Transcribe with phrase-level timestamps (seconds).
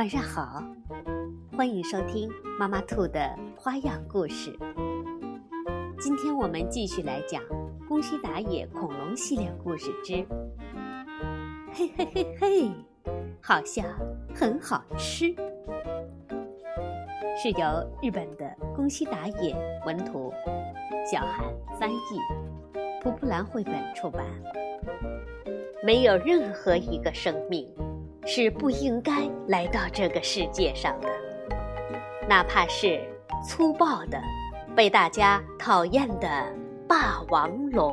[0.00, 0.64] 晚上好，
[1.54, 2.26] 欢迎收听
[2.58, 4.50] 妈妈兔的花样故事。
[5.98, 7.42] 今天我们继续来讲
[7.86, 10.26] 《宫西达也恐龙系列故事之
[11.74, 12.70] 嘿嘿嘿嘿，
[13.42, 13.84] 好像
[14.34, 15.26] 很好吃》，
[17.36, 19.54] 是由日本的宫西达也
[19.84, 20.32] 文图，
[21.12, 21.44] 小韩
[21.78, 22.18] 翻译，
[23.02, 24.24] 蒲蒲兰绘本出版。
[25.84, 27.70] 没有任何一个生命
[28.32, 29.12] 是不应该
[29.48, 31.08] 来到这个世界上的，
[32.28, 33.00] 哪怕是
[33.44, 34.22] 粗暴的、
[34.72, 36.28] 被大家讨厌的
[36.86, 37.92] 霸王龙。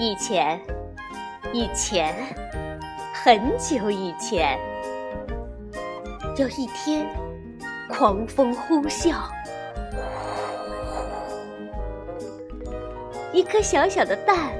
[0.00, 0.60] 以前，
[1.52, 2.12] 以前，
[3.12, 4.58] 很久以前，
[6.36, 7.06] 有一天，
[7.88, 9.14] 狂风呼啸。
[13.34, 14.52] 一颗小小的蛋，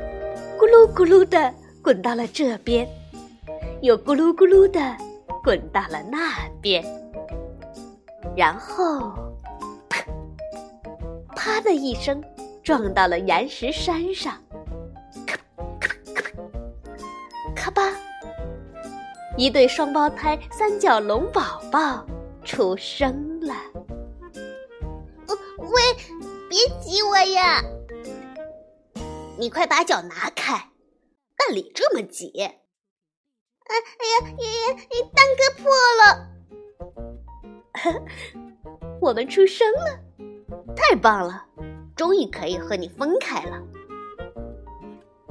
[0.58, 2.88] 咕噜咕噜的滚到了这边，
[3.82, 4.80] 又咕噜咕噜的
[5.44, 6.84] 滚到了那边，
[8.36, 9.12] 然后，
[9.88, 10.04] 啪，
[11.36, 12.20] 啪的一声，
[12.64, 14.34] 撞到了岩石山上，
[15.24, 15.36] 咔
[15.78, 16.30] 咔咔，
[17.54, 17.92] 咔吧，
[19.36, 22.04] 一对双胞胎三角龙宝宝
[22.42, 23.54] 出生了。
[25.58, 25.80] 喂，
[26.50, 27.62] 别挤我呀！
[29.36, 30.70] 你快把脚拿开，
[31.38, 32.30] 那里这么挤。
[32.40, 32.46] 哎
[33.66, 36.04] 哎呀，爷爷，你蛋壳破了。
[39.00, 39.98] 我们出生了，
[40.76, 41.44] 太棒了，
[41.96, 43.60] 终于可以和你分开了。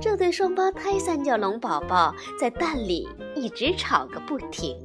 [0.02, 4.78] 这对双胞胎三角龙宝宝在蛋里一直吵个不停。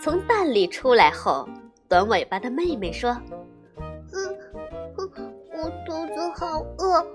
[0.00, 1.46] 从蛋里出来后，
[1.88, 3.14] 短尾巴的妹妹说。
[6.40, 7.06] 好饿，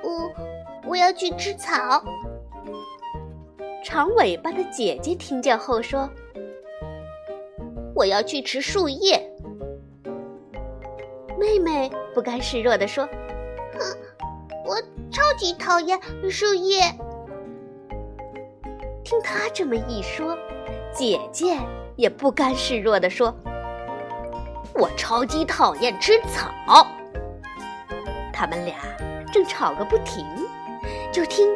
[0.00, 2.00] 我我要去吃草。
[3.82, 6.08] 长尾巴的姐姐听见后说
[7.96, 9.20] ：“我要去吃树叶。”
[11.36, 13.04] 妹妹不甘示弱地说
[13.74, 13.98] ：“哼，
[14.64, 14.76] 我
[15.10, 15.98] 超级讨厌
[16.30, 16.80] 树叶。”
[19.02, 20.38] 听她这么一说，
[20.94, 21.58] 姐姐
[21.96, 23.34] 也不甘示弱地说
[24.78, 26.86] ：“我超级讨厌吃草。”
[28.38, 28.76] 他们俩
[29.32, 30.24] 正吵个不停，
[31.12, 31.52] 就听，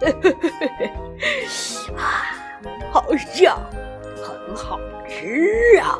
[1.96, 2.28] 啊，
[2.92, 3.58] 好像
[4.22, 4.78] 很好
[5.08, 5.98] 吃啊！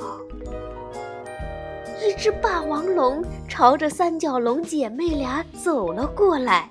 [2.02, 6.68] 一只霸王龙朝着三角龙姐妹俩走了过来。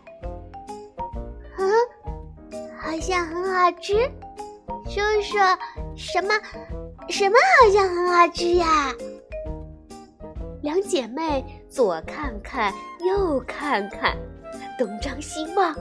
[1.57, 1.71] 嗯，
[2.77, 3.95] 好像很好吃。
[4.87, 5.39] 叔叔，
[5.95, 6.35] 什么
[7.09, 8.93] 什么好像很好吃呀？
[10.61, 14.17] 两姐妹左看看，右看看，
[14.77, 15.73] 东张西望。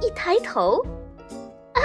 [0.00, 0.80] 一抬头，
[1.74, 1.82] 啊，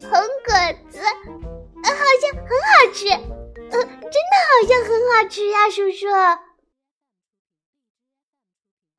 [0.00, 0.54] 红果
[0.88, 3.08] 子，啊好像很好吃。
[3.08, 6.06] 呃，真的好像很好吃呀，叔叔。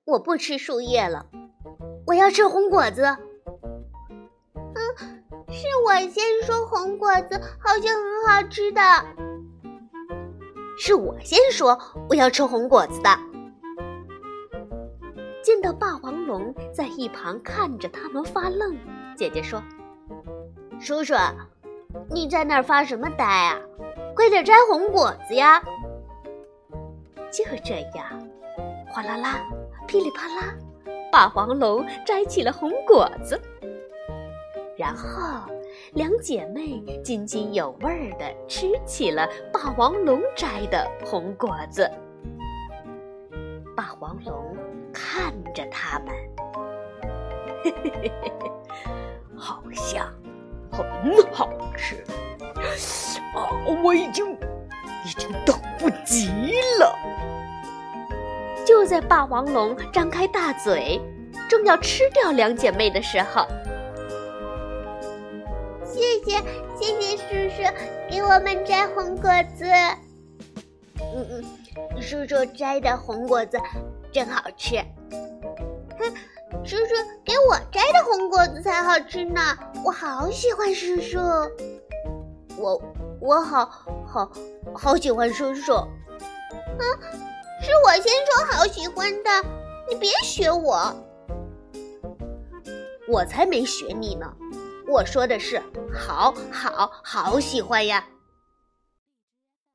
[0.04, 1.26] 我不吃树叶了，
[2.06, 3.04] 我要吃红果子。
[4.54, 4.76] 嗯，
[5.50, 8.82] 是我先说红果子好像很好吃的。
[10.78, 11.78] 是我先说
[12.08, 13.10] 我要吃红果子的。
[15.44, 18.78] 见到霸王龙在一旁看着他们发愣，
[19.16, 19.62] 姐姐说
[20.80, 21.16] ：“叔叔，
[22.10, 23.58] 你在那儿发什么呆啊？
[24.16, 25.64] 快点摘红果子呀！”
[27.32, 28.06] 就这样，
[28.90, 29.40] 哗啦啦，
[29.88, 30.54] 噼里啪啦，
[31.12, 33.42] 霸王龙摘起了红果子，
[34.78, 35.57] 然后。
[35.94, 41.90] 两姐妹津津有味地吃起了霸王龙摘的红果子。
[43.76, 44.56] 霸王龙
[44.92, 46.08] 看着他们，
[47.64, 48.52] 嘿嘿嘿嘿嘿，
[49.36, 50.12] 好像
[50.72, 50.86] 很
[51.32, 52.04] 好吃
[53.36, 53.50] 啊！
[53.84, 54.34] 我已经
[55.06, 56.30] 已经等不及
[56.80, 56.96] 了。
[58.66, 61.00] 就在霸王龙张开大嘴，
[61.48, 63.46] 正要吃掉两姐妹的时候。
[66.28, 66.34] 谢
[66.78, 67.64] 谢谢叔叔
[68.10, 69.64] 给我们摘红果子。
[71.00, 73.58] 嗯嗯，叔叔摘的红果子
[74.12, 74.76] 真好吃。
[75.98, 76.14] 哼，
[76.66, 76.94] 叔叔
[77.24, 79.40] 给我摘的红果子才好吃呢，
[79.86, 81.18] 我好喜欢叔叔。
[82.58, 82.82] 我
[83.22, 83.66] 我好
[84.06, 84.30] 好
[84.76, 85.72] 好喜欢叔叔。
[85.72, 86.84] 嗯，
[87.62, 89.30] 是我先说好喜欢的，
[89.90, 90.94] 你别学我。
[93.08, 94.30] 我才没学你呢。
[94.88, 95.62] 我说的是，
[95.94, 98.08] 好好好喜欢呀！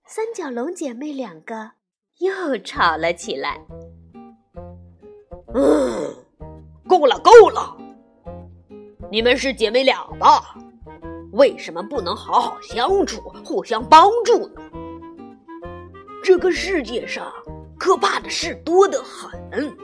[0.06, 1.72] 三角龙姐妹两个
[2.18, 3.60] 又吵了起来。
[5.54, 6.16] 嗯，
[6.88, 7.76] 够了，够了！
[9.10, 10.56] 你们是姐妹俩吧？
[11.32, 14.62] 为什么不能好好相处，互相帮助呢？
[16.24, 17.30] 这个世界上
[17.78, 19.76] 可怕的事多得很，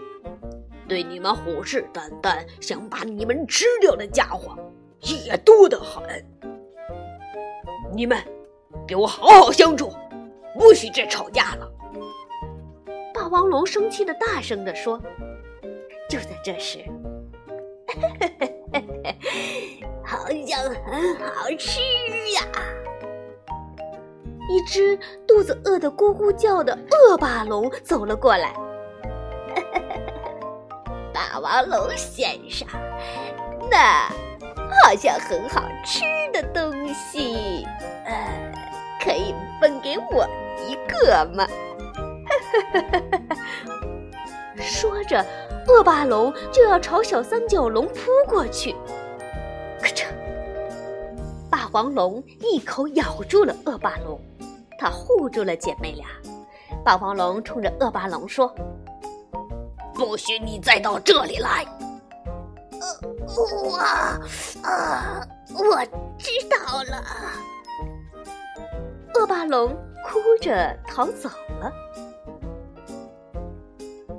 [0.89, 4.57] 对你们虎视眈眈、想把你们吃掉的家伙
[5.01, 6.03] 也多得很。
[7.93, 8.23] 你们
[8.87, 9.93] 给我好好相处，
[10.55, 11.71] 不许再吵架了！
[13.15, 15.01] 霸王龙生气的大声地说。
[16.09, 16.79] 就在这时，
[20.03, 21.83] 好像很好吃
[22.35, 22.41] 呀！
[24.49, 28.55] 一只肚子饿得咕咕叫的恶霸龙走了过来。
[31.13, 32.67] 霸王龙先生，
[33.71, 34.11] 那
[34.83, 36.01] 好像很好吃
[36.33, 37.67] 的东西，
[38.05, 38.53] 呃，
[39.03, 40.27] 可以分给我
[40.67, 41.47] 一个吗？
[44.57, 45.25] 说着。
[45.71, 47.95] 恶霸龙就要朝小三角龙扑
[48.27, 48.75] 过去，
[49.83, 50.07] 咔嚓！
[51.51, 54.19] 霸王龙一口咬住了恶霸龙，
[54.79, 56.07] 它护住了姐妹俩。
[56.83, 58.51] 霸王龙冲着恶霸龙说
[59.93, 61.67] ：“不许你再到这里来！”
[62.81, 62.87] 呃，
[63.63, 63.77] 我，
[64.63, 65.85] 啊，我
[66.19, 67.05] 知道了。
[69.15, 71.29] 恶霸龙哭着逃走
[71.61, 71.73] 了。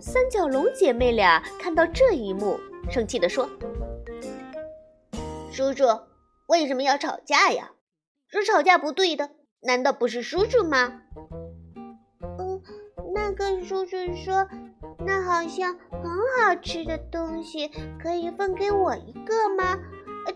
[0.02, 2.60] 三角龙姐妹俩看到这一幕，
[2.90, 3.50] 生气地说
[5.52, 5.86] ：“叔叔，
[6.48, 7.72] 为什么要吵架呀？
[8.28, 9.30] 说吵架不对的，
[9.62, 11.02] 难道不是叔叔吗
[12.40, 12.62] ？”“嗯，
[13.14, 14.48] 那个叔叔说，
[15.06, 17.70] 那好像很好吃的东西
[18.02, 19.78] 可以分给我一个吗？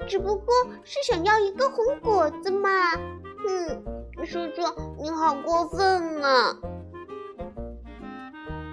[0.08, 0.54] 只不过
[0.84, 2.70] 是想要一个红果子嘛。
[3.48, 3.84] ”“嗯，
[4.26, 4.62] 叔叔，
[4.98, 6.58] 你好过分啊！”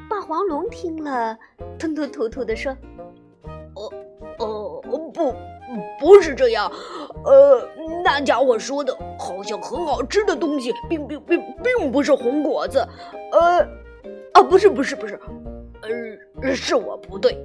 [0.08, 1.36] 霸王龙听了，
[1.78, 2.76] 吞吞吐吐地说
[3.74, 3.90] ：“哦
[4.38, 4.82] 哦，
[5.12, 5.34] 不，
[6.00, 6.70] 不是这样。
[7.24, 7.68] 呃，
[8.02, 12.78] 那家伙说的好像很好吃的东西，并并并并不是红果子。
[13.32, 13.60] 呃，
[14.32, 15.49] 啊，不是，不是，不是，呃，
[16.54, 17.38] 是我不对。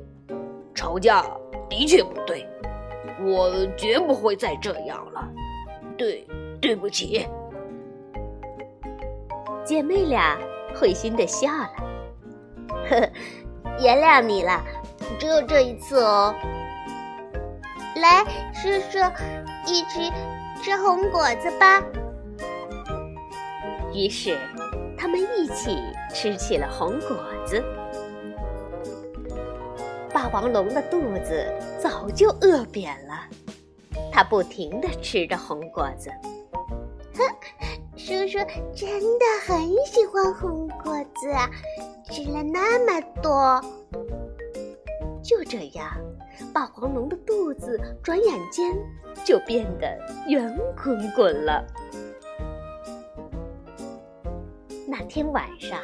[0.73, 1.25] 吵架
[1.69, 2.47] 的确不对，
[3.23, 5.27] 我绝不会再这样了。
[5.97, 6.27] 对，
[6.59, 7.27] 对不起。”
[9.63, 10.37] 姐妹俩
[10.75, 11.69] 会心的笑了。
[12.89, 13.09] 呵，
[13.79, 14.61] 原谅你了，
[15.17, 16.35] 只有这一次哦。
[17.95, 18.99] 来，叔叔，
[19.65, 20.11] 一起
[20.61, 21.81] 吃红果子吧。
[23.93, 24.37] 于是，
[24.97, 25.81] 他们一起
[26.13, 27.63] 吃起了红果子。
[30.25, 31.45] 霸王龙的肚子
[31.79, 33.13] 早就饿扁了，
[34.11, 36.09] 它不停地吃着红果子。
[37.13, 37.23] 哼，
[37.95, 38.39] 叔叔
[38.75, 38.89] 真
[39.19, 39.55] 的很
[39.85, 41.31] 喜欢红果子。
[42.11, 43.61] 吃了那么多，
[45.23, 45.95] 就这样，
[46.51, 48.75] 霸王龙的肚子转眼间
[49.23, 49.95] 就变得
[50.27, 50.51] 圆
[50.83, 51.63] 滚滚了。
[54.87, 55.79] 那天晚上，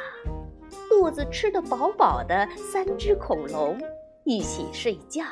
[0.88, 3.78] 肚子吃得饱饱的三只恐龙
[4.24, 5.24] 一起睡觉。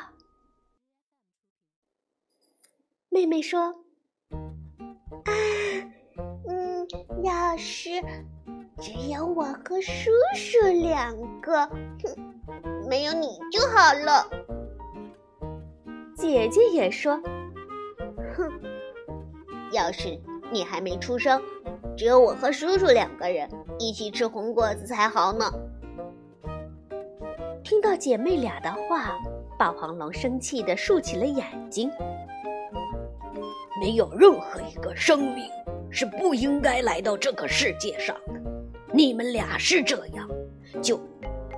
[3.09, 3.61] 妹妹说
[5.25, 5.31] ：“啊，
[6.47, 6.87] 嗯，
[7.23, 7.89] 要是……”
[8.81, 12.33] 只有我和叔叔两个，哼，
[12.89, 14.27] 没有你就好了。
[16.15, 17.21] 姐姐也说
[18.35, 18.51] ：“哼，
[19.71, 20.19] 要是
[20.51, 21.39] 你还没出生，
[21.95, 25.51] 只有我和叔叔两个人一起吃红果子才好呢。”
[27.71, 29.17] 听到姐妹俩的话，
[29.57, 31.89] 霸王龙生气地竖起了眼睛。
[33.79, 35.45] 没有任何一个生命
[35.89, 38.33] 是不应该来到这个世界上的。
[38.93, 40.27] 你们俩是这样，
[40.81, 40.99] 就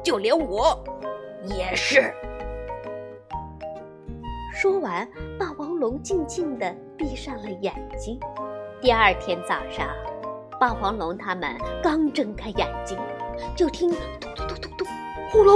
[0.03, 0.83] 就连我
[1.45, 2.13] 也是。
[4.53, 8.19] 说完，霸王龙静静地闭上了眼睛。
[8.79, 9.89] 第二天早上，
[10.59, 12.99] 霸王龙他们刚睁开眼睛，
[13.57, 14.87] 就听咚咚咚咚咚，
[15.31, 15.55] 呼隆，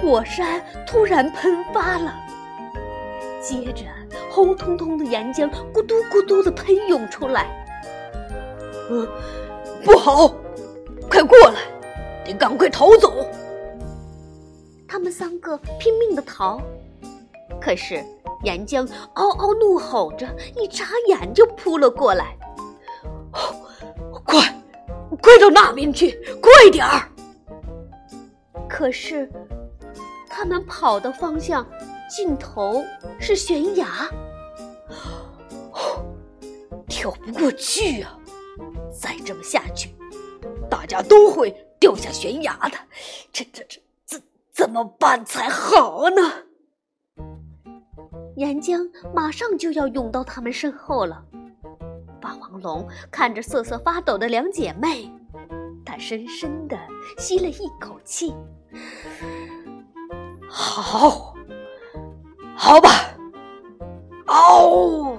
[0.00, 2.14] 火山突然喷发了，
[3.40, 3.84] 接着
[4.30, 7.46] 红彤彤的岩浆咕嘟咕嘟的喷涌出来。
[8.90, 9.08] 嗯。
[9.84, 10.34] 不好！
[11.08, 11.60] 快过来，
[12.24, 13.24] 得赶快逃走！
[14.88, 16.60] 他们三个拼命的逃，
[17.60, 18.04] 可是
[18.42, 20.26] 岩浆嗷嗷怒吼着，
[20.56, 22.36] 一眨眼就扑了过来。
[24.24, 24.40] 快，
[25.22, 27.08] 快到那边去，快点儿！
[28.68, 29.30] 可是
[30.36, 31.66] 他们跑的方向
[32.10, 32.84] 尽头
[33.18, 33.86] 是悬崖，
[36.86, 38.18] 跳不过去啊！
[38.92, 39.94] 再这么下去，
[40.68, 41.50] 大家都会
[41.80, 42.76] 掉下悬崖的。
[43.32, 46.32] 这、这、这怎怎么办才好呢？
[48.36, 51.24] 岩浆马上就要涌到他们身后了。
[52.20, 55.10] 霸王龙看着瑟瑟发抖的两姐妹，
[55.82, 56.76] 他深深的
[57.16, 58.34] 吸了一口气。
[60.48, 61.34] 好，
[62.56, 62.88] 好吧。
[64.26, 65.18] 嗷！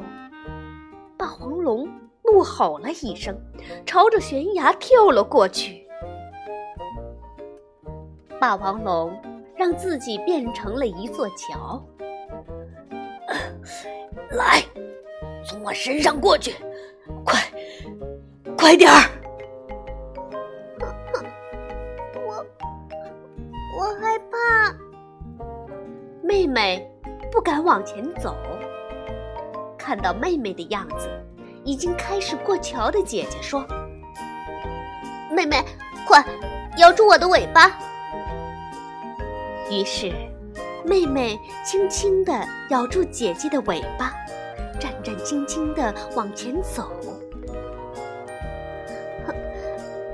[1.18, 1.88] 霸王龙
[2.24, 3.36] 怒吼了一声，
[3.86, 5.88] 朝着悬崖跳了过去。
[8.40, 9.20] 霸王龙
[9.56, 11.84] 让自己变成了一座桥。
[14.32, 14.62] 来，
[15.46, 16.54] 从我身上过去，
[17.24, 17.40] 快，
[18.58, 19.10] 快点儿！
[26.38, 26.92] 妹妹
[27.32, 28.36] 不敢往前走。
[29.76, 31.10] 看到妹妹的样子，
[31.64, 33.66] 已经开始过桥的姐姐说
[35.34, 35.64] ：“妹妹，
[36.06, 36.24] 快
[36.78, 37.72] 咬住我的尾巴！”
[39.72, 40.14] 于是，
[40.86, 44.14] 妹妹轻轻地咬住姐姐的尾巴，
[44.80, 46.92] 战战兢兢地往前走。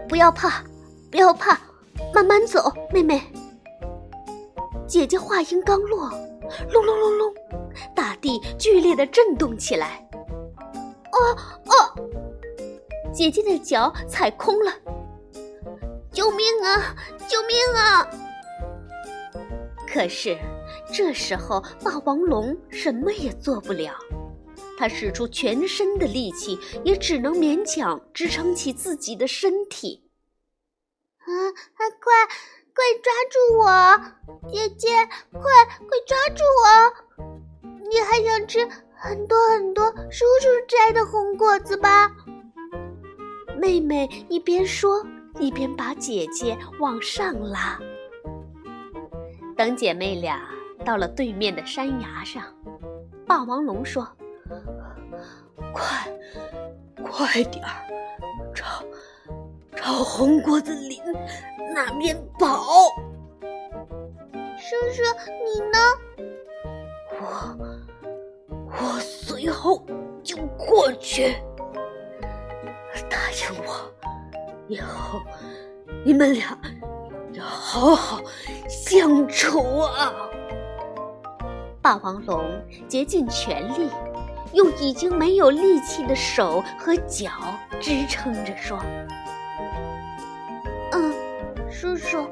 [0.07, 0.63] 不要怕，
[1.11, 1.59] 不要怕，
[2.13, 3.21] 慢慢走，妹妹。
[5.03, 6.09] 姐姐话音刚落，
[6.71, 7.33] 隆隆隆隆。
[7.93, 10.09] 大地剧烈的震动起来，
[11.11, 12.09] 哦哦！
[13.13, 14.71] 姐姐的脚踩空了，
[16.09, 16.95] 救命啊！
[17.27, 18.09] 救命啊！
[19.85, 20.37] 可是
[20.93, 23.93] 这时候霸王龙什么也做不了，
[24.79, 30.09] 它使出全身的力气，也只能勉强支撑起自己的身体。
[31.17, 31.81] 啊啊！
[31.99, 32.13] 快
[32.75, 34.89] 快抓住我，姐姐！
[35.31, 37.23] 快快抓住我！
[37.89, 42.11] 你还想吃很多很多叔叔摘的红果子吧？
[43.57, 45.05] 妹妹一边说，
[45.39, 47.79] 一边把姐姐往上拉。
[49.55, 50.41] 等姐妹俩
[50.83, 52.43] 到了对面的山崖上，
[53.27, 54.07] 霸王龙说
[55.71, 56.11] ：“快，
[57.03, 58.83] 快点儿，朝
[59.75, 60.99] 朝红果子林
[61.73, 62.63] 那边跑。”
[64.57, 65.01] 叔叔，
[65.43, 65.77] 你呢？
[67.19, 67.57] 我。
[68.75, 69.85] 我随后
[70.23, 71.35] 就过去，
[73.07, 73.93] 答应我，
[74.67, 75.21] 以后
[76.03, 76.57] 你们俩
[77.33, 78.19] 要好好
[78.67, 80.11] 相处啊！
[81.81, 82.43] 霸王龙
[82.87, 83.89] 竭尽全力，
[84.53, 87.29] 用已经没有力气的手和脚
[87.79, 89.07] 支撑着说：“嗯，
[91.83, 92.25] 叔叔，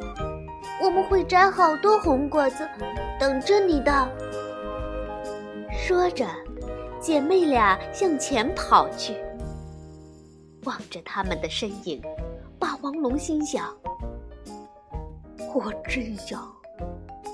[0.82, 2.66] 我们会摘好多红果子，
[3.20, 3.92] 等着你的。”
[5.70, 6.26] 说着，
[7.02, 9.18] 姐妹俩向前跑去。
[10.64, 12.02] 望着他们的身影，
[12.58, 13.76] 霸王龙心想
[15.54, 16.42] ：“我真想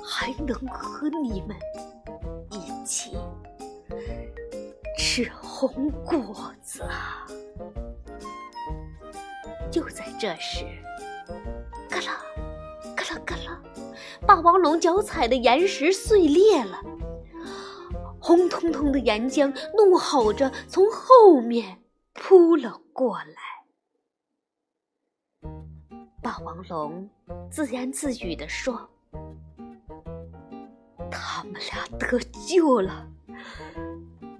[0.04, 1.56] 还能和你们
[2.50, 3.16] 一起
[4.98, 7.28] 吃红果子啊！”
[9.70, 10.66] 就在这时，
[11.98, 12.22] 嘎啦
[12.96, 13.60] 嘎啦嘎啦，
[14.28, 16.80] 霸王龙脚踩的岩石碎裂了。
[18.20, 21.82] 红彤彤的岩浆怒吼着从后面
[22.14, 23.42] 扑了过来，
[26.22, 27.10] 霸王龙
[27.50, 28.88] 自言自语地说
[31.10, 33.08] ：“他们俩得救了，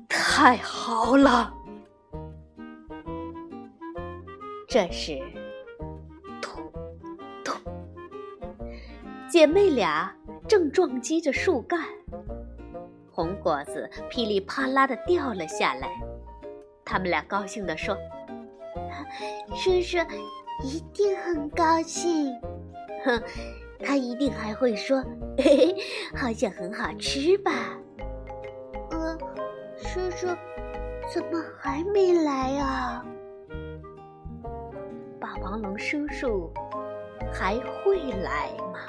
[0.08, 1.52] 太好了！”
[4.70, 5.20] 这时，
[9.30, 10.16] 姐妹俩
[10.48, 11.82] 正撞击着树干。
[13.12, 15.90] 红果子噼里啪啦的掉了下来，
[16.86, 17.98] 他们俩高兴地说
[19.54, 19.98] ：“叔叔
[20.64, 22.34] 一定很高兴，
[23.04, 23.22] 哼，
[23.84, 25.04] 他一定还会说，
[25.38, 25.76] 嘿嘿，
[26.16, 27.52] 好像很好吃吧？”
[28.92, 29.18] 呃，
[29.76, 30.28] 叔叔
[31.12, 33.06] 怎么还没来啊？
[35.20, 36.50] 霸王龙叔叔
[37.34, 38.80] 还会来吗？